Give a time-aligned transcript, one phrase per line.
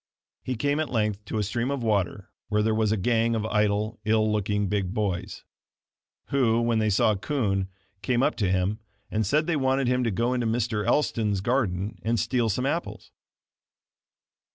[0.41, 3.45] He came at length to a stream of water where there was a gang of
[3.45, 5.43] idle, ill looking, big boys;
[6.29, 7.67] who, when they saw Kund,
[8.01, 8.79] came up to him;
[9.11, 10.83] and said they wanted him to go into Mr.
[10.87, 13.11] Elston's garden and steal some apples.